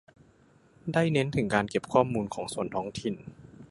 [0.93, 3.15] ได้เน้นถึงการเก็บข้อมูลของส่วนท้องถิ่น